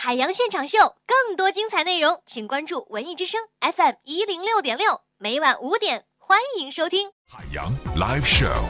[0.00, 8.62] 海洋现场秀，更多精彩内容，请关注文艺之声 FM 一零六点六，每晚五点，欢迎收听海洋 Live Show。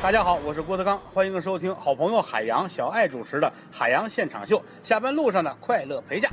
[0.00, 6.30] 大家好，我是郭德纲，欢迎收听好朋友海洋小爱主持的《海洋现场秀》，下班路上的快乐陪驾。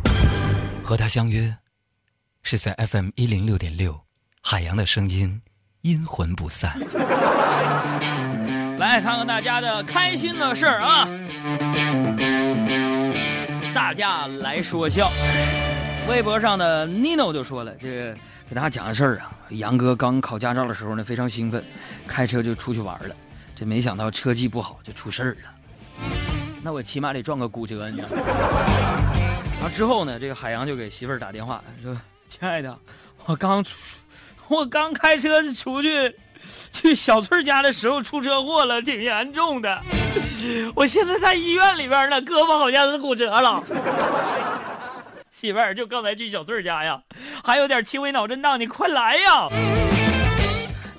[0.83, 1.57] 和他相约，
[2.43, 4.01] 是在 FM 一零六点六，
[4.43, 5.41] 海洋的声音，
[5.81, 6.79] 阴魂不散。
[8.77, 11.09] 来看看大家的开心的事儿啊！
[13.73, 15.11] 大家来说笑。
[16.07, 19.31] 微博上的 Nino 就说了，这个给大家讲个事儿啊。
[19.49, 21.63] 杨哥刚考驾照的时候呢，非常兴奋，
[22.07, 23.15] 开车就出去玩了。
[23.55, 26.07] 这没想到车技不好，就出事儿了。
[26.63, 28.23] 那我起码得撞个骨折，你知道吗？
[29.59, 31.95] 然后之后呢，这个海洋就给媳妇儿打电话说
[32.27, 32.77] ：“亲爱的，
[33.25, 33.77] 我刚出，
[34.47, 36.15] 我刚开车出去。”
[36.71, 39.81] 去小翠家的时候出车祸了，挺严重的。
[40.75, 43.63] 我现在在医院里边呢，胳膊好像是骨折了。
[45.31, 47.01] 媳妇儿，就刚才去小翠家呀，
[47.43, 49.47] 还有点轻微脑震荡，你快来呀！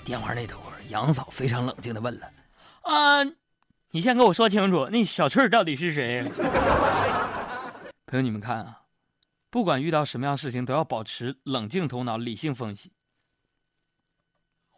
[0.05, 2.27] 电话那头，杨嫂非常冷静的问了
[2.82, 3.22] ：“啊，
[3.91, 6.25] 你先给我说清楚，那小翠到底是谁？”
[8.06, 8.78] 朋友，你们看啊，
[9.50, 12.92] 不管遇到什么样事情，都要保持冷静头脑，理性分析。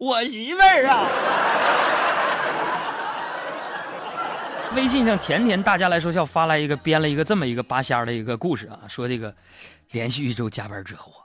[0.03, 1.07] 我媳妇儿啊！
[4.75, 9.33] 微信上甜甜大家来说笑发来一个编了一个这么一个八仙的一个故事啊，说这个
[9.93, 11.23] 连续一周加班之后啊，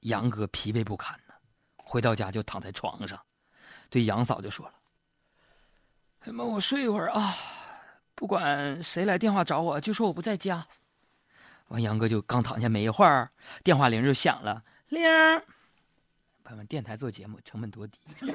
[0.00, 1.32] 杨哥疲惫不堪呢，
[1.78, 3.18] 回到家就躺在床上，
[3.88, 4.74] 对杨嫂就说了
[6.28, 7.34] ：“哎妈，我睡一会儿啊，
[8.14, 10.66] 不管谁来电话找我，就说我不在家。”
[11.68, 13.30] 完，杨哥就刚躺下没一会儿，
[13.64, 15.00] 电话铃就响了，铃。
[16.48, 18.00] 朋友们，电台做节目成本多低？
[18.24, 18.32] 铃，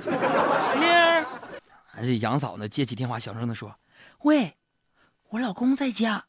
[1.87, 2.69] 还是杨嫂呢？
[2.69, 3.75] 接起电话，小声的说
[4.21, 4.55] ：“喂，
[5.29, 6.23] 我老公在家。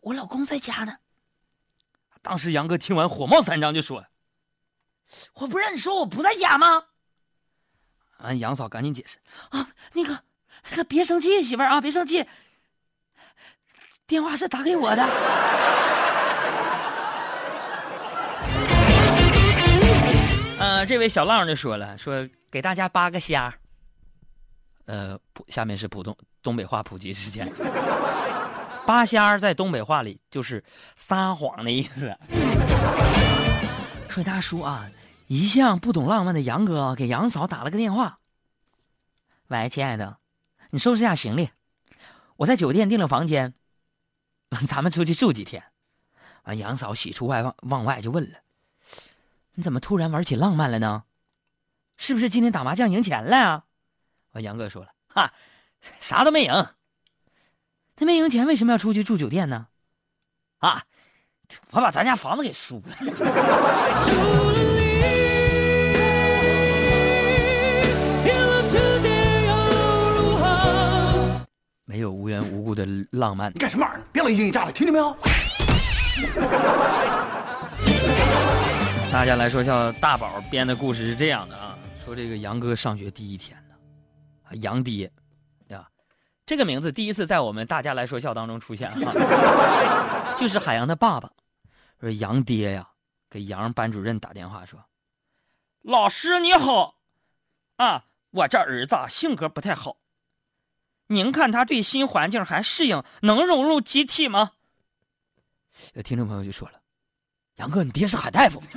[0.00, 0.98] 我老公在家呢。”
[2.20, 4.04] 当时杨哥听完火冒三丈，就说
[5.34, 6.86] ：“我不让你说我不在家吗？”
[8.18, 9.18] 啊，杨嫂赶紧解释
[9.56, 10.20] ：“啊，那个
[10.82, 12.26] 别生气，媳妇儿啊，别生气。
[14.04, 15.06] 电话是打给我的。”
[20.66, 23.54] 呃，这位小浪就说了，说给大家扒个虾。
[24.86, 25.16] 呃，
[25.46, 27.48] 下面是普通东北话普及时间。
[28.84, 30.64] 扒虾在东北话里就是
[30.96, 32.12] 撒谎的意思。
[34.08, 34.90] 说大叔啊，
[35.28, 38.18] 一向不懂浪漫的杨哥给杨嫂打了个电话。
[39.46, 40.18] 喂，亲爱的，
[40.70, 41.50] 你收拾下行李，
[42.38, 43.54] 我在酒店订了房间，
[44.66, 45.62] 咱们出去住几天。
[46.42, 48.38] 完，杨嫂喜出望望外就问了。
[49.56, 51.04] 你怎么突然玩起浪漫了呢？
[51.96, 53.64] 是不是今天打麻将赢钱了呀？
[54.32, 55.32] 完，杨哥说了，哈，
[55.98, 56.66] 啥都没赢。
[57.96, 59.68] 他没赢钱，为什么要出去住酒店呢？
[60.58, 60.84] 啊，
[61.70, 62.94] 我把咱家房子给输了。
[71.86, 73.50] 没有无缘无故的浪漫。
[73.54, 74.04] 你干什么玩意儿？
[74.12, 75.16] 别老一惊一炸了，听见没有？
[79.12, 83.74] 大家来说笑，大宝编的故事是这样的啊，说这个杨哥上学第一天呢，
[84.44, 85.10] 啊杨爹，
[85.68, 85.88] 呀，
[86.44, 91.30] 这个名字第一次在我们大家来说笑当中出现哈， 就是海洋的爸爸，
[91.98, 92.86] 说杨爹呀，
[93.30, 94.78] 给杨班主任打电话说，
[95.80, 96.96] 老师你好，
[97.76, 99.96] 啊，我这儿子性格不太好，
[101.06, 104.52] 您看他对新环境还适应，能融入集体吗？
[105.94, 106.80] 有听众朋友就说了。
[107.56, 108.62] 杨哥，你爹是海大夫。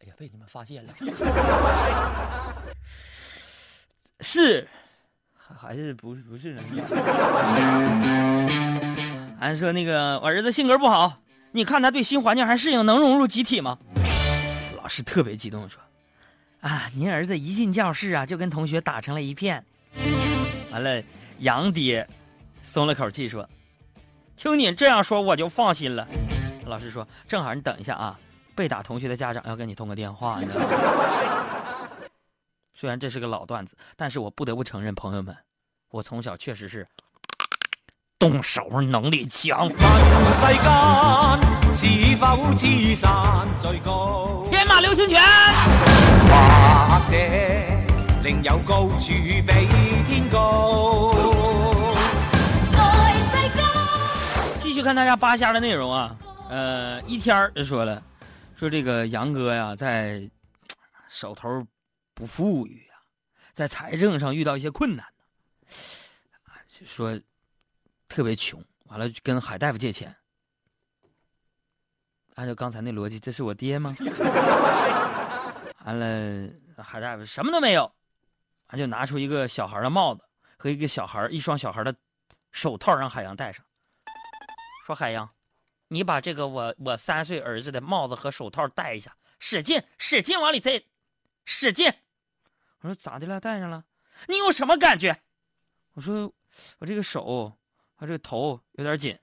[0.00, 0.92] 哎呀，被你们发现了。
[4.20, 4.68] 是，
[5.34, 6.62] 还是不不是呢？
[9.40, 11.20] 俺说那个我儿子性格不好，
[11.52, 13.78] 你看他对新环境还适应，能融入集体吗？
[14.76, 15.80] 老师特别激动说
[16.60, 19.64] ：“啊，您儿子一进教室啊，就跟同学打成了一片。”
[20.70, 21.02] 完了，
[21.38, 22.06] 杨爹
[22.60, 23.48] 松了口气说。
[24.38, 26.06] 听你这样说，我就放心了。
[26.66, 28.16] 老师说：“正好你等一下啊，
[28.54, 30.68] 被打同学的家长要跟你通个电话。”你知道吗？
[32.72, 35.36] 虽然这是个老段子，但是我不得不承认，朋友们，
[35.90, 36.86] 我从小确实是
[38.16, 39.68] 动手能力强。
[44.48, 45.20] 天马流星拳。
[46.30, 47.16] 或者
[48.22, 49.42] 另有高处比
[50.06, 51.37] 天高。
[54.78, 56.16] 就看大家扒瞎的内容啊，
[56.48, 58.00] 呃，一天就说了，
[58.54, 60.30] 说这个杨哥呀，在
[61.08, 61.66] 手头
[62.14, 62.94] 不富裕呀，
[63.52, 65.74] 在财政上遇到一些困难呢，
[66.78, 67.20] 就说
[68.08, 70.14] 特别穷，完了跟海大夫借钱。
[72.36, 73.92] 按照刚才那逻辑，这是我爹吗？
[75.86, 76.48] 完了，
[76.84, 77.92] 海大夫什么都没有，
[78.68, 80.22] 完就拿出一个小孩的帽子
[80.56, 81.92] 和一个小孩一双小孩的
[82.52, 83.64] 手套让海洋戴上，
[84.88, 85.28] 说海洋，
[85.88, 90.82] 你把这个我我三岁儿子的帽子和手套戴一下，使劲使劲往里塞，
[91.44, 91.92] 使劲。
[92.80, 93.38] 我说咋的了？
[93.38, 93.84] 戴上了，
[94.28, 95.14] 你有什么感觉？
[95.92, 96.32] 我说
[96.78, 97.52] 我这个手
[97.96, 99.14] 和这个头有点紧，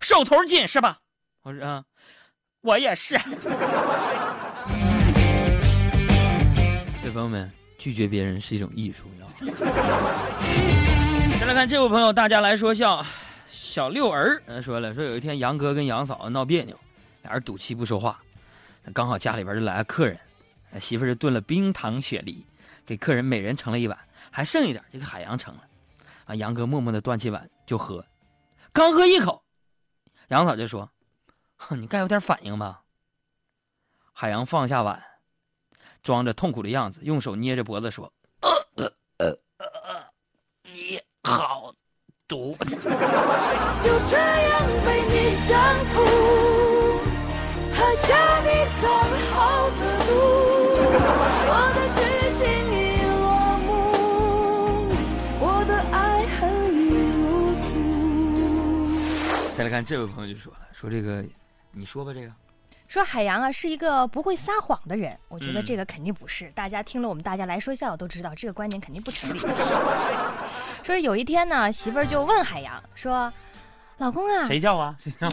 [0.00, 1.00] 手头紧是吧？
[1.42, 1.84] 我说啊，
[2.62, 3.16] 我也是。
[7.14, 7.48] 朋友们，
[7.78, 9.34] 拒绝别人是一种艺术，你知道吗？
[11.38, 13.06] 再来看这位朋友，大家来说笑。
[13.50, 16.78] 小六儿说了，说有一天杨哥跟杨嫂闹别扭，
[17.22, 18.22] 俩人赌气不说话。
[18.94, 20.18] 刚好家里边就来了客人，
[20.80, 22.46] 媳妇就炖了冰糖雪梨，
[22.86, 23.98] 给客人每人盛了一碗，
[24.30, 25.64] 还剩一点这个海洋盛了。
[26.26, 28.06] 啊，杨哥默默的端起碗就喝，
[28.72, 29.42] 刚喝一口，
[30.28, 30.88] 杨嫂就说
[31.58, 32.82] ：“哼你该有点反应吧？”
[34.14, 35.02] 海洋放下碗。
[36.02, 38.10] 装着痛苦的样子，用手捏着脖子说
[38.40, 38.86] ：“呃呃
[39.18, 40.12] 呃呃
[40.62, 41.69] 你好
[42.30, 42.56] 毒。
[43.82, 45.14] ”就这样被你
[45.48, 45.52] 征
[45.92, 45.94] 服，
[47.74, 48.06] 喝下
[48.42, 48.48] 你
[48.80, 48.88] 藏
[49.32, 49.34] 好
[49.70, 50.08] 的毒，
[51.48, 51.98] 我的剧
[52.36, 52.40] 情
[52.70, 52.78] 已
[53.18, 53.22] 落
[53.66, 53.68] 幕，
[55.40, 55.98] 我的爱
[56.38, 56.38] 恨
[56.74, 56.78] 已
[57.16, 57.18] 入
[57.64, 57.68] 土。
[59.56, 61.24] 再来看这位朋友就说了：“说这个，
[61.72, 62.30] 你说吧，这个。”
[62.86, 66.50] 说海洋啊是一个不会撒谎的人，我觉得这个肯定不是。
[66.56, 69.38] 大家听了我们大家来说笑都知道，这个观点肯定不成立。
[70.90, 73.32] 说有一天呢，媳妇儿就问海洋说
[73.98, 74.92] ：“老公啊，谁叫啊？
[74.98, 75.28] 谁叫？”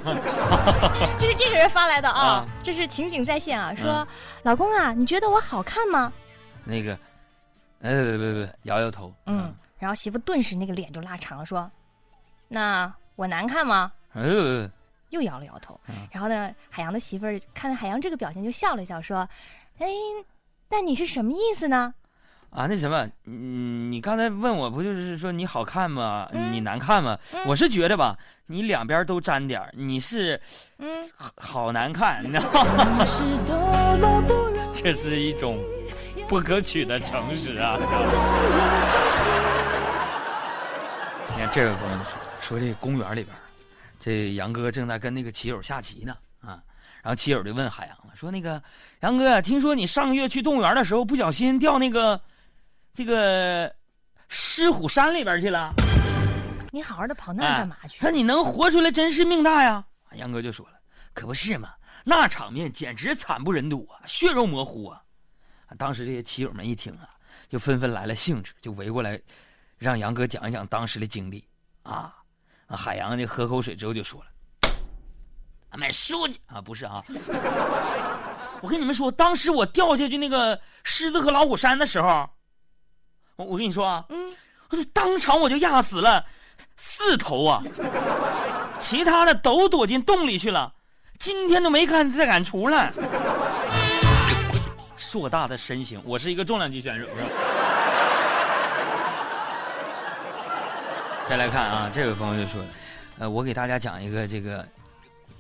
[1.18, 3.74] 这是这个人发来的啊，这是情景再现啊。
[3.74, 4.08] 说
[4.44, 6.14] ：“老公啊，你觉得我好看吗？”
[6.64, 6.94] 那个，
[7.82, 9.12] 哎，别别别，摇摇头。
[9.26, 11.70] 嗯，然后媳妇顿时那个脸就拉长了，说
[12.48, 14.70] ：“那我难看吗？”呃。
[15.12, 15.80] 又摇了摇头，
[16.12, 19.28] 然后呢，海洋的媳妇儿看海洋这个表情，就笑了笑，说
[19.80, 19.88] ：“哎，
[20.70, 21.94] 那你是什么意思呢？”
[22.50, 26.28] 啊，那什么，嗯，你刚才问我不就是说你好看吗？
[26.52, 27.18] 你难看吗？
[27.46, 28.18] 我是觉得吧，
[28.48, 30.40] 你两边都沾点你是，
[30.80, 30.88] 嗯，
[31.36, 33.06] 好难看，你知道吗？
[34.74, 35.60] 这是一种
[36.28, 37.78] 不可取的诚实啊！
[41.36, 43.36] 你看这位朋友说说这公园里边。
[44.00, 46.62] 这杨哥正在跟那个棋友下棋呢，啊，
[47.02, 48.62] 然后骑友就问海洋了，说：“那个
[49.00, 52.22] 杨哥，听说你上个月去动物园的时候不小心掉那个
[52.98, 53.72] 这个
[54.28, 55.72] 狮虎山里边去了，
[56.72, 58.00] 你好好的跑那儿干嘛去？
[58.02, 59.86] 那你能活出来真是命大呀！”
[60.18, 60.72] 杨哥就说了
[61.14, 61.70] ：“可不是嘛，
[62.04, 65.00] 那场面简直惨不忍睹啊，血肉模糊啊！”
[65.78, 67.08] 当时这些骑友们一听啊，
[67.48, 69.22] 就纷纷来了兴致，就围过来
[69.78, 71.48] 让杨哥讲一讲当时的经历
[71.84, 72.16] 啊。
[72.66, 74.72] 啊，海洋就喝口水之后就说了
[75.70, 77.04] ：“俺们书记啊，不是啊，
[78.60, 82.28] 我跟你们说，当时我掉下去那个狮子和老虎山的时候，
[83.38, 84.36] 我我跟你说啊，嗯，
[84.72, 86.26] 我当场我就压死了
[86.76, 87.64] 四头啊，
[88.80, 90.74] 其他的都躲进洞里去了，
[91.20, 92.92] 今天都没看再敢出来。
[94.96, 97.06] 硕大的身形，我是一个重量级选手。”
[101.28, 102.64] 再来看啊，这位朋友就说
[103.20, 104.68] ：“呃，我给大家讲一个这个，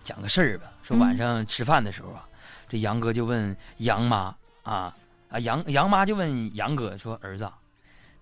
[0.03, 0.65] 讲个事儿吧。
[0.83, 2.23] 说晚上吃饭的时候啊，
[2.69, 4.93] 这杨哥就问杨妈啊
[5.29, 7.49] 啊杨杨妈就问杨哥说：儿子，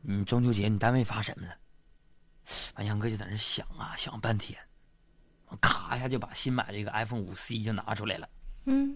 [0.08, 1.54] 你中秋节你单位发什么了？
[2.76, 4.56] 完杨哥就在那想啊想半天，
[5.60, 8.30] 咔一下就把新买这个 iPhone 五 C 就拿出来了。
[8.66, 8.96] 嗯，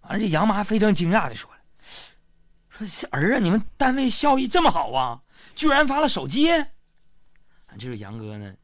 [0.00, 1.60] 完了这杨妈非常惊讶的说了：
[2.70, 5.20] 说儿啊，你们单位效益这么好啊，
[5.54, 6.48] 居然发了手机。”
[7.78, 8.54] 就是杨哥呢，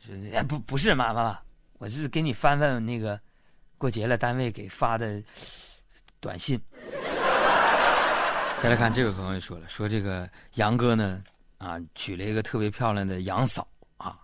[0.00, 1.38] 说哎不不是妈妈，
[1.74, 3.20] 我是给你翻翻那个
[3.76, 5.22] 过节了单位给发的
[6.20, 6.58] 短信。
[8.60, 11.22] 再来看这位朋友说了，说这个杨哥呢
[11.58, 13.66] 啊娶了一个特别漂亮的杨嫂
[13.98, 14.18] 啊，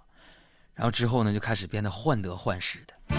[0.75, 3.17] 然后之后呢就开始变得患得患失的。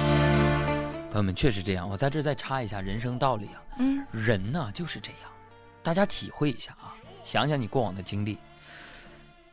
[1.10, 5.32] 朋友们确实这样，我在这再插一下人生道理啊，嗯，人呢就是这样，
[5.82, 6.94] 大家体会一下啊，
[7.24, 8.38] 想想你过往的经历。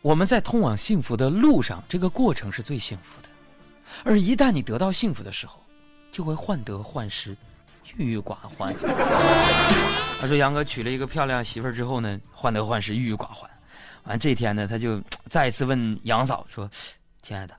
[0.00, 3.28] 我们在通往幸福的路上，这个过程是最幸福的，
[4.04, 5.64] 而一旦你得到幸福的时候，
[6.10, 7.36] 就会患得患失，
[7.96, 8.74] 郁郁寡欢。
[10.20, 13.50] 他说：“杨哥娶了一个漂亮媳妇儿之后呢，患得患失，郁郁寡欢。
[14.04, 16.70] 完这天呢，他就再一次问杨嫂说
[17.22, 17.54] ：‘亲爱的，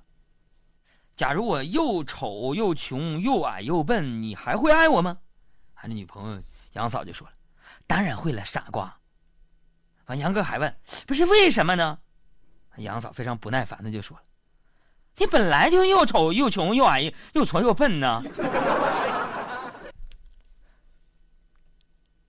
[1.16, 5.18] 假如我又丑又穷又矮又笨，你还会爱我吗？’
[5.76, 6.42] 俺这女朋友
[6.74, 7.34] 杨嫂就说了
[7.86, 8.94] ：‘当然会了，傻瓜。’
[10.08, 10.74] 完杨哥还问
[11.06, 11.98] ：‘不是为什么呢？’”
[12.78, 14.24] 杨嫂非常不耐烦的就说了
[15.18, 18.24] ：“你本来就又丑又穷又矮又矬又笨呢。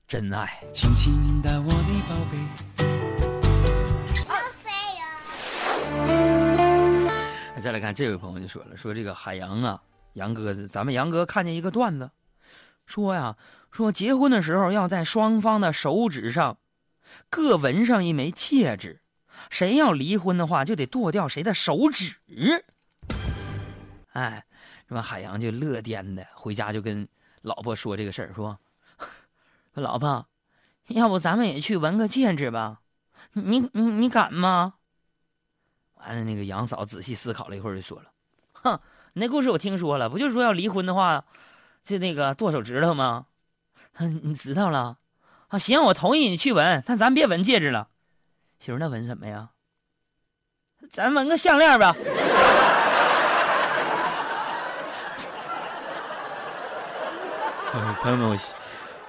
[0.06, 0.62] 真爱。
[0.72, 2.38] 亲亲的我的宝贝。
[7.60, 9.82] 再来看这位朋友就说了，说这个海洋啊，
[10.12, 12.10] 杨哥，咱们杨哥看见一个段子，
[12.84, 13.36] 说呀，
[13.70, 16.58] 说结婚的时候要在双方的手指上
[17.30, 19.00] 各纹上一枚戒指，
[19.48, 22.16] 谁要离婚的话就得剁掉谁的手指。
[24.12, 24.44] 哎，
[24.86, 25.00] 什么？
[25.00, 27.08] 海洋就乐颠的，回家就跟
[27.40, 28.58] 老婆说这个事儿，说
[29.80, 30.26] ：“老婆，
[30.88, 32.80] 要不咱们也去纹个戒指吧？
[33.32, 34.74] 你你你敢吗？”
[35.94, 38.10] 完了，那个杨嫂仔细思考了一会儿，就说了
[38.52, 38.78] ：“哼，
[39.14, 41.24] 那故事我听说了，不就是说要离婚的话，
[41.84, 43.26] 就那个剁手指头吗？
[43.94, 44.98] 哼，你知道了？
[45.48, 47.88] 啊，行，我同意你去纹，但咱别纹戒指了。
[48.58, 49.50] 媳妇，那纹什么呀？
[50.90, 51.96] 咱纹个项链吧。”
[58.02, 58.36] 朋友们，我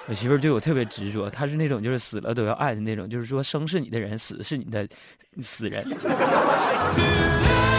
[0.08, 4.88] 我媳妇对我特别执着，她是那种就是死了都要爱的那种，就是说生是你的人，死是你的
[5.40, 5.84] 死人。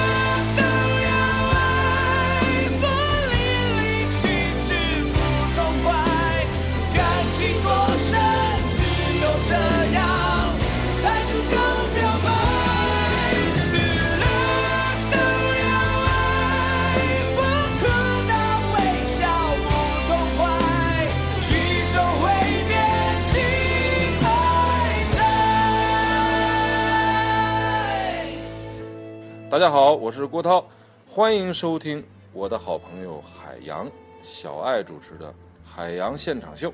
[29.56, 30.62] 大家好，我是郭涛，
[31.08, 33.90] 欢迎收听我的好朋友海洋
[34.22, 35.32] 小爱主持的
[35.64, 36.68] 《海洋现场秀》，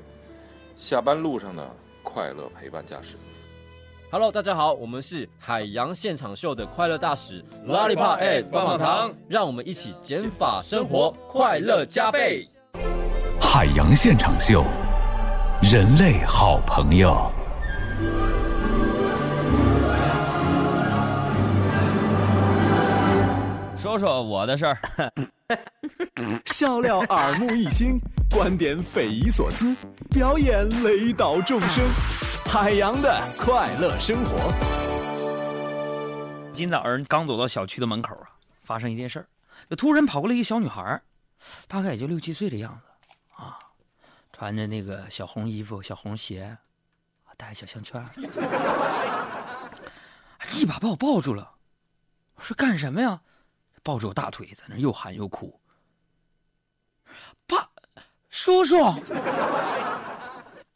[0.75, 1.65] 下班路上的
[2.03, 3.15] 快乐陪伴驾驶。
[4.11, 12.45] Hello，大家好，我们是海洋现场秀的快乐大使 Lollipop and 棒棒糖，让我们一起减法生活，快乐加倍。
[13.39, 14.65] 海洋现场秀，
[15.61, 17.15] 人类好朋友。
[23.93, 24.77] 说说我的事儿，
[26.45, 27.99] 笑料耳目一新，
[28.31, 29.75] 观点匪夷所思，
[30.09, 31.85] 表演雷倒众生，
[32.49, 34.51] 海洋的快乐生活。
[36.55, 38.29] 今早上刚走到小区的门口啊，
[38.63, 39.27] 发生一件事儿，
[39.69, 40.99] 就突然跑过来一个小女孩，
[41.67, 42.87] 大概也就六七岁的样子，
[43.43, 43.59] 啊，
[44.31, 46.57] 穿着那个小红衣服、小红鞋，
[47.37, 48.03] 戴小项圈，
[50.55, 51.51] 一把把我抱住了。
[52.37, 53.21] 我说干什么呀？
[53.83, 55.59] 抱着我大腿，在那又喊又哭。
[57.45, 57.69] 爸，
[58.29, 58.77] 叔叔，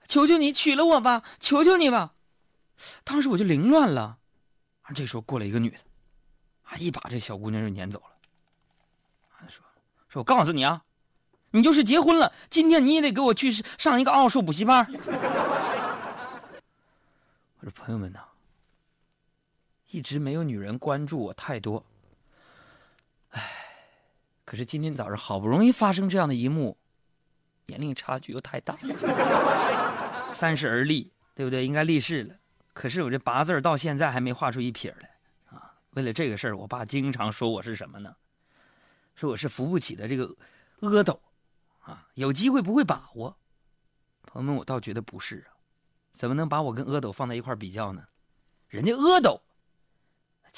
[0.07, 2.13] 求求你娶了我吧，求求你吧！
[3.03, 4.19] 当时我就凌乱了。
[4.93, 5.79] 这时候过来一个女的，
[6.63, 8.05] 啊，一把这小姑娘就撵走了。
[9.47, 9.65] 说
[10.09, 10.83] 说我告诉你啊，
[11.51, 14.85] 你就是结婚了，今天你也得给我去上一个奥数补习班。
[17.59, 18.19] 我说朋友们呐，
[19.91, 21.83] 一直没有女人关注我太多。
[23.37, 23.43] 唉，
[24.45, 26.75] 可是今天早上好不容易发生这样的一幕，
[27.67, 28.75] 年龄差距又太大，
[30.31, 31.63] 三十而立，对不对？
[31.63, 32.35] 应该立誓了。
[32.73, 35.11] 可是我这八字到现在还没画出一撇来
[35.51, 35.75] 啊！
[35.91, 38.15] 为了这个事儿，我爸经常说我是什么呢？
[39.13, 40.35] 说我是扶不起的这个
[40.79, 41.21] 阿斗
[41.81, 42.07] 啊！
[42.15, 43.37] 有机会不会把握。
[44.23, 45.53] 朋友们，我倒觉得不是啊，
[46.13, 48.03] 怎么能把我跟阿斗放在一块比较呢？
[48.67, 49.43] 人家阿斗。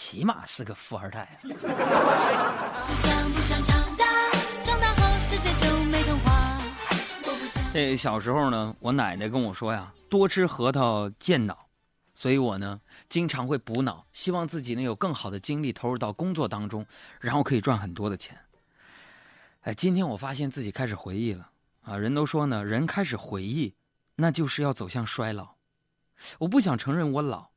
[0.01, 1.27] 起码是个富二代
[6.25, 6.57] 啊！
[7.73, 11.67] 这小时候呢，我奶奶跟我说呀，多吃核桃健脑，
[12.13, 12.79] 所以我呢
[13.09, 16.85] 经常会补脑，希望自己能有更好的精力投入到工作当中，
[17.19, 18.39] 然后可以赚很多的钱。
[19.63, 21.49] 哎，今天我发现自己开始回忆了
[21.81, 21.97] 啊！
[21.97, 23.75] 人都说呢，人开始回忆，
[24.15, 25.55] 那就是要走向衰老。
[26.37, 27.49] 我不想承认我老。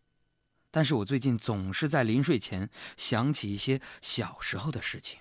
[0.74, 5.20] 但是我最近总是在临睡前想起一些小时候的事情。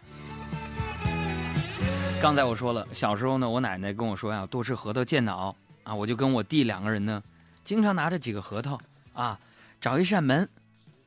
[2.22, 5.54] 刚才我说了，小时候呢，我奶奶跟我说呀，多吃核桃健脑
[5.84, 7.22] 啊，我就跟我弟两个人呢，
[7.66, 8.80] 经常拿着几个核桃
[9.12, 9.38] 啊，
[9.82, 10.48] 找一扇门，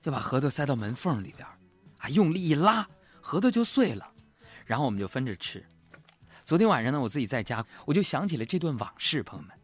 [0.03, 1.49] 就把核桃塞到门缝里边，
[2.01, 2.87] 啊，用力一拉，
[3.23, 4.07] 核桃就碎了，
[4.67, 5.65] 然后我们就分着吃。
[6.45, 9.57] 昨天晚上呢，我自己在家，我就想起了这段往事，朋友们。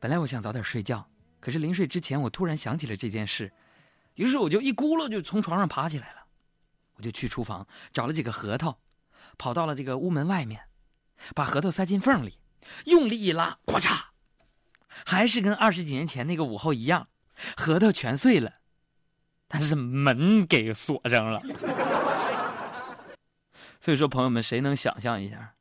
[0.00, 1.06] 本来我想早点睡觉，
[1.38, 3.52] 可是临睡之前，我突然想起了这件事。
[4.14, 6.26] 于是我就一咕噜就从床上爬起来了，
[6.96, 8.78] 我就去厨房找了几个核桃，
[9.38, 10.62] 跑到了这个屋门外面，
[11.34, 12.38] 把核桃塞进缝里，
[12.86, 14.00] 用力一拉，咔嚓，
[15.06, 17.08] 还是跟二十几年前那个午后一样，
[17.56, 18.56] 核桃全碎了，
[19.48, 21.40] 但是门给锁上了。
[23.80, 25.54] 所以说，朋友们，谁能想象一下，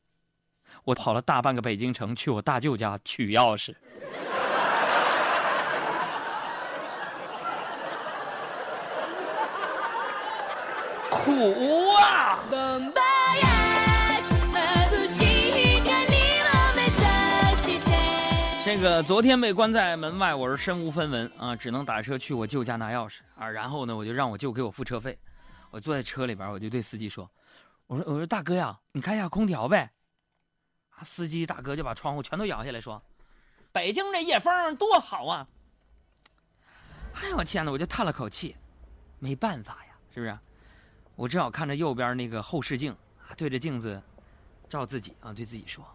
[0.84, 3.76] 我跑了大半个北京城去我大舅家取钥匙？
[11.36, 12.40] 苦啊！
[18.64, 23.48] 这个昨天被关在门外，我是身无分文啊，只能打车去我舅家拿钥匙啊。
[23.50, 25.18] 然后呢，我就让我舅给我付车费。
[25.72, 27.30] 我坐在车里边，我就对司机说
[27.88, 29.92] ：“我说，我说大哥呀，你开下空调呗。”
[30.96, 33.02] 啊，司机大哥就把窗户全都摇下来说
[33.72, 35.48] ：“北京这夜风多好啊！”
[37.16, 37.72] 哎呀，我天哪！
[37.72, 38.56] 我就叹了口气，
[39.20, 40.38] 没办法呀，是不是？
[41.16, 42.96] 我正好看着右边那个后视镜，
[43.38, 44.02] 对着镜子
[44.68, 45.86] 照自己啊，对自己说：“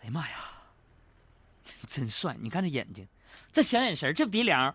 [0.00, 0.36] 哎呀妈呀，
[1.86, 2.36] 真帅！
[2.40, 3.06] 你看这眼睛，
[3.52, 4.74] 这小眼神，这鼻梁，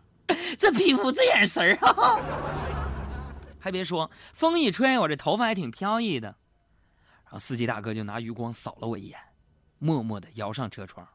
[0.58, 2.20] 这皮肤，这眼神啊！
[3.60, 6.36] 还别说，风一吹，我这头发还挺飘逸的。”
[7.26, 9.20] 然后司机大哥就拿余光扫了我一眼，
[9.80, 11.08] 默默的摇上车窗，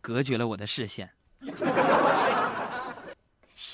[0.00, 1.10] 隔绝了我的视线。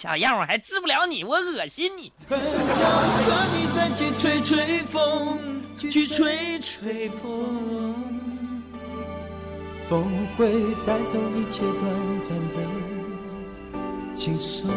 [0.00, 2.10] 小样，我还治不了你，我恶心你。
[2.26, 2.42] 想和
[3.52, 5.38] 你再去吹吹风，
[5.76, 7.94] 去吹吹风，
[9.90, 12.56] 风会带走一切短暂的
[14.14, 14.70] 轻松。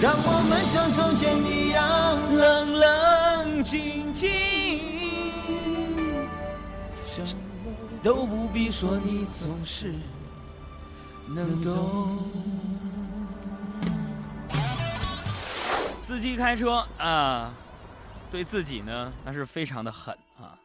[0.00, 4.30] 让我们像从前一样冷冷静静，
[7.06, 7.34] 什么
[8.02, 9.92] 都不必说，你总是。
[11.34, 12.18] 能懂。
[15.98, 17.54] 司机开车啊，
[18.30, 20.58] 对自己呢那是非常的狠啊。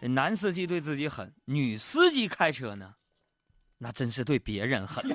[0.00, 2.94] 这男司机对自己狠，女司机开车呢，
[3.76, 5.04] 那真是对别人狠。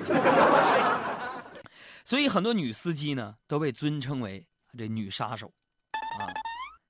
[2.04, 4.46] 所以很多女司机呢都被尊称为
[4.78, 5.52] 这女杀手
[6.20, 6.30] 啊。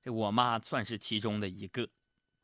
[0.03, 1.88] 这我妈算是其中的一个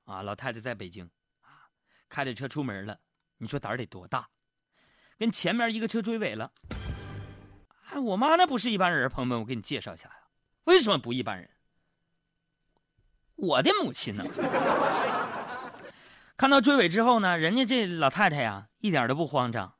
[0.04, 0.22] 啊。
[0.22, 1.04] 老太太在北京
[1.42, 1.68] 啊，
[2.08, 2.98] 开着车出门了，
[3.36, 4.26] 你说胆儿得多大？
[5.22, 6.50] 跟前面一个车追尾了，
[7.90, 10.16] 哎，我妈那不是一般人，朋友们，我给你介绍一下呀，
[10.64, 11.48] 为什么不一般人？
[13.36, 14.24] 我的母亲呢？
[16.36, 19.72] 看到追尾之后呢，人家这老太太呀，一点都不慌张，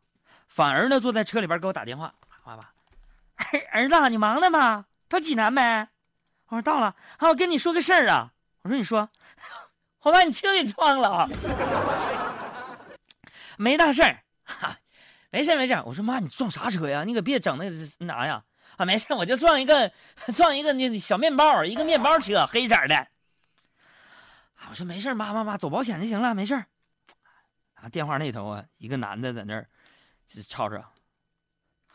[0.46, 2.72] 反而呢坐在车里边给我打电话，爸爸，
[3.72, 4.86] 儿子，你忙呢吗？
[5.08, 5.88] 到济南没？
[6.50, 9.10] 我说到了，啊，我跟你说个事儿啊，我说你说，
[10.02, 11.28] 我把你车给撞了，
[13.58, 14.78] 没大事儿，哈。
[15.32, 17.04] 没事没事，我说妈，你撞啥车呀？
[17.04, 18.44] 你可别整那那啥呀！
[18.76, 19.90] 啊，没事，我就撞一个，
[20.36, 23.08] 撞一个那小面包，一个面包车，黑色的。
[24.68, 26.54] 我说没事，妈妈妈，走保险就行了，没事。
[27.74, 29.66] 啊，电话那头啊，一个男的在那儿
[30.46, 30.92] 吵吵。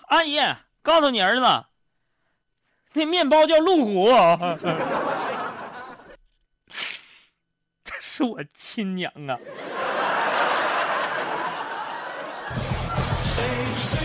[0.08, 0.39] 阿姨，
[0.82, 1.65] 告诉你儿子，
[2.93, 4.10] 那面包叫路虎，
[7.84, 9.38] 他是我亲娘啊。
[13.73, 13.97] 是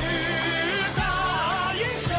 [0.94, 2.14] 大英雄。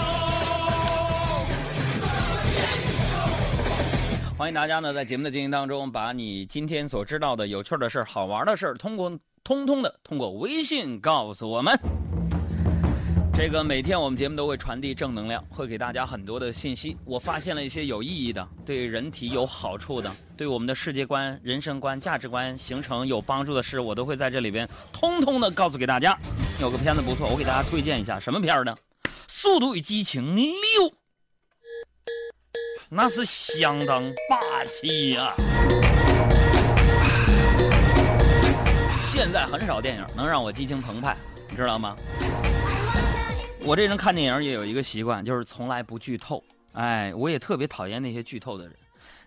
[4.38, 9.12] 欢迎大家呢，在节目的进行当中，把你今天所知道的有趣的事儿好玩的事儿通过
[9.44, 11.80] 通通的通过微信告诉我们。
[13.36, 16.96] 这个每天我们节目都会传递正能量，会给大家很多的信息。
[17.04, 26.18] 我发现了一些有意义的、对人体有好处的、对我们的世界观、人生观、价值观形成有帮助的事，我都会在这里边通通的告诉给大家。
[26.62, 28.74] 有个片子不错，我给大家推荐一下，什么片儿呢？
[29.28, 30.44] 《速度与激情六》，
[32.88, 35.34] 那是相当霸气呀！
[39.00, 41.18] 现在很少电影能让我激情澎湃，
[41.50, 41.96] 你知道吗？
[43.66, 46.44] 我这人看电影也有一个习惯，就是从来不剧透。
[46.74, 48.74] 哎，我也特别讨厌那些剧透的人。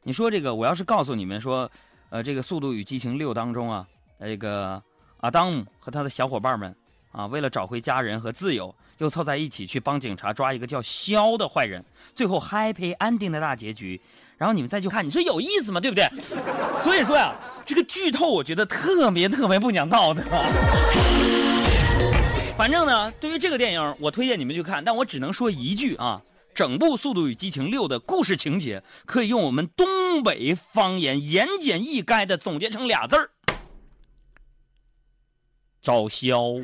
[0.03, 1.70] 你说这个，我要是告诉你们说，
[2.11, 3.87] 呃，这个《速度与激情六》当中啊，
[4.18, 4.81] 那个
[5.18, 6.75] 阿当姆和他的小伙伴们
[7.12, 11.83] 啊，为了找回家人和自由，又凑在一起去帮警察抓一个叫肖的坏人，
[12.14, 13.99] 最后 happy ending 的大结局，
[14.37, 15.81] 然后你们再去看，你说有意思吗？
[15.81, 16.07] 对不对？
[16.85, 20.22] 所以说呀，这个剧透我觉得特别特别不讲道德。
[22.57, 24.83] 反正呢，对于这个电影，我推荐你们去看。
[24.83, 26.23] 但我只能说一句啊，
[26.55, 33.29] 整部《速度与激情六》的故事情节，可以用我们东北方言言简意赅的总结成俩字儿：
[35.83, 36.55] 找肖。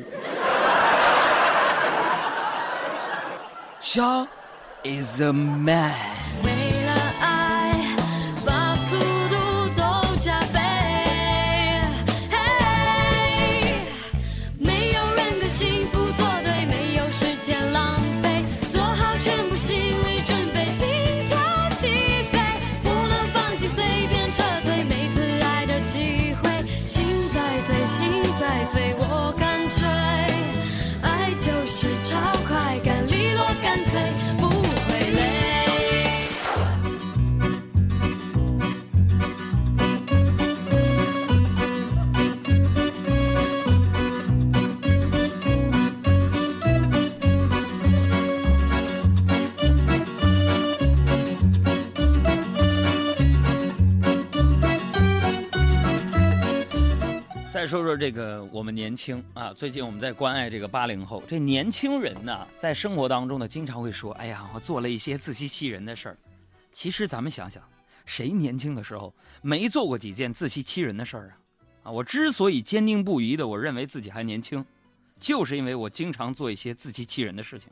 [3.79, 4.27] 肖
[4.83, 6.22] is a man。
[57.73, 66.17] 说说这个我们年轻啊，最近我们在关爱这个八零后，这年轻人呢，在生活当中呢，经常会说：“哎呀，我做了一些自欺欺人的事儿。”
[66.71, 67.63] 其实咱们想想，
[68.05, 71.89] 谁年轻的时候没做过几件自欺欺人的事儿啊？
[71.89, 74.63] 啊，我之所以坚定不移的我认为自己还年轻，
[75.19, 77.69] 就是因为我经常做一些自欺欺人的事情。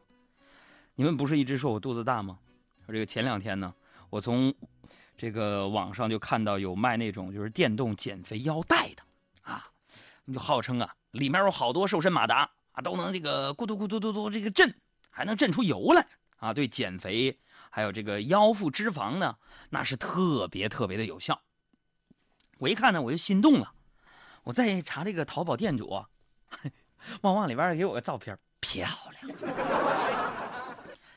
[0.96, 2.40] 你们不是一直说我肚子大吗？
[2.88, 3.72] 这个前两天呢，
[4.10, 4.52] 我从
[5.16, 9.04] 这个网上就看到有卖那种就是电动减肥腰带的。
[10.32, 14.74] 就号称啊，里面有好多瘦身马达啊，都能这个咕嘟咕嘟嘟嘟这个震，
[15.10, 16.54] 还能震出油来啊！
[16.54, 17.38] 对减肥
[17.70, 19.36] 还有这个腰腹脂肪呢，
[19.70, 21.42] 那是特别特别的有效。
[22.60, 23.74] 我一看呢，我就心动了。
[24.44, 25.88] 我再查这个淘宝店主，
[27.22, 28.88] 旺旺里边给我个照片，漂
[29.22, 29.38] 亮，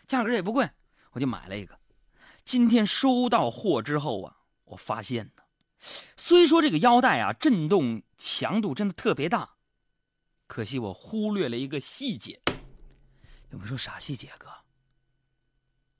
[0.06, 0.68] 价格也不贵，
[1.12, 1.78] 我就买了一个。
[2.44, 5.42] 今天收到货之后啊，我发现呢。
[6.16, 9.50] 虽说这个腰带啊，震动强度真的特别大，
[10.46, 12.40] 可惜我忽略了一个细节。
[13.50, 14.48] 有没有说啥细节哥？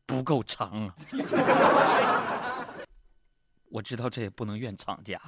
[0.07, 0.95] 不够长啊！
[3.71, 5.21] 我知道这也不能怨厂家。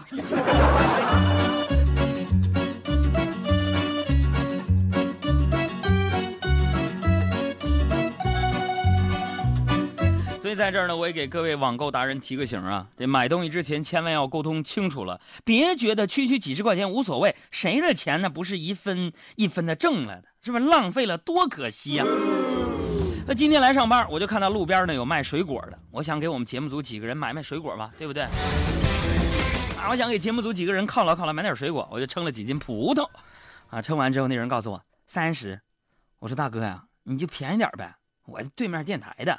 [10.56, 22.04] 在这儿呢，我也给各位网购达人提个醒啊，这买东西之前千万要沟通清楚了，别觉得区区几十块钱无所谓，谁的钱呢不是一分一分的挣来的，是不是浪费了多可惜呀？
[23.28, 28.22] 那今天来上班，我就看到路边呢有卖水果的，我想给我们节目组几个人买买水果吧，对不对？
[28.22, 33.08] 啊，我想给节目组几个人犒劳犒劳，买点水果，我就称了几斤葡萄，
[33.68, 35.60] 啊，称完之后那人告诉我三十，
[36.20, 39.38] 我说大哥呀，你就便宜点呗，我对面电台的。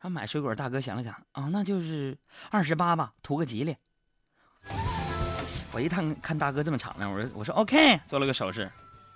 [0.00, 2.16] 然后买水果，大哥想了想，啊，那就是
[2.50, 3.76] 二十八吧，图个吉利。
[5.72, 8.70] 我一看看大哥这么敞亮，我说我说 OK，做了个手势，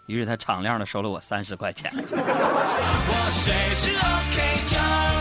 [0.07, 1.88] 于是他敞亮的收了我三十块钱。
[1.95, 4.77] 我随时 OK，就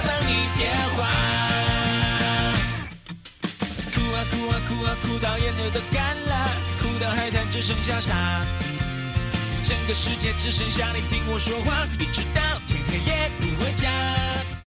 [0.08, 1.00] 等你变换。
[3.94, 6.50] 哭啊哭啊哭啊哭到眼泪都干了，
[6.82, 8.44] 哭到海滩只剩下沙，
[9.64, 13.88] 整个世界只剩下你听我说话，一直到天黑也不回家。